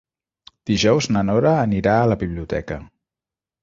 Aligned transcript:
Dijous 0.69 1.09
na 1.13 1.23
Nora 1.29 1.53
anirà 1.69 1.97
a 2.01 2.11
la 2.15 2.21
biblioteca. 2.27 2.85